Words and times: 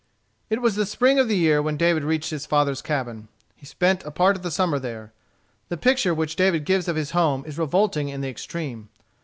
It 0.49 0.63
was 0.63 0.73
the 0.77 0.87
spring 0.87 1.19
of 1.19 1.27
the 1.27 1.37
year 1.37 1.61
when 1.61 1.77
David 1.77 2.03
reached 2.03 2.31
his 2.31 2.47
father's 2.47 2.81
cabin. 2.81 3.27
He 3.55 3.67
spent 3.67 4.03
a 4.03 4.09
part 4.09 4.35
of 4.35 4.41
the 4.41 4.49
summer 4.49 4.79
there. 4.79 5.13
The 5.69 5.77
picture 5.77 6.15
which 6.15 6.35
David 6.35 6.65
gives 6.65 6.87
of 6.87 6.95
his 6.95 7.11
home 7.11 7.43
is 7.45 7.59
revolting 7.59 8.09
in 8.09 8.21
the 8.21 8.27
extreme. 8.29 8.89